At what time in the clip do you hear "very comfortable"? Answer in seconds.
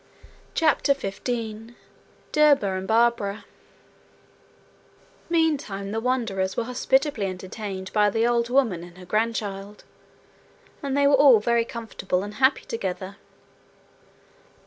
11.39-12.23